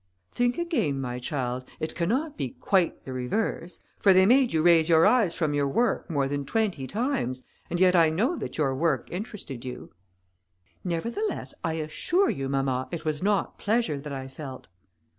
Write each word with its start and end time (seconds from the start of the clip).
"Think 0.31 0.57
again, 0.57 0.99
my 0.99 1.19
child; 1.19 1.63
it 1.79 1.93
cannot 1.93 2.35
be 2.35 2.49
quite 2.59 3.03
the 3.03 3.13
reverse; 3.13 3.79
for 3.99 4.13
they 4.15 4.25
made 4.25 4.51
you 4.51 4.63
raise 4.63 4.89
your 4.89 5.05
eyes 5.05 5.35
from 5.35 5.53
your 5.53 5.67
work 5.67 6.09
more 6.09 6.27
than 6.27 6.43
twenty 6.43 6.87
times, 6.87 7.43
and 7.69 7.79
yet 7.79 7.95
I 7.95 8.09
know 8.09 8.35
that 8.35 8.57
your 8.57 8.73
work 8.73 9.11
interested 9.11 9.63
you." 9.63 9.93
"Nevertheless, 10.83 11.53
I 11.63 11.73
assure 11.73 12.31
you, 12.31 12.49
mamma, 12.49 12.87
it 12.91 13.05
was 13.05 13.21
not 13.21 13.59
pleasure 13.59 13.99
that 13.99 14.11
I 14.11 14.27
felt." 14.27 14.67